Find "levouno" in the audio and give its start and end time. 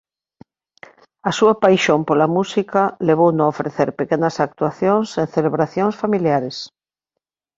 3.07-3.41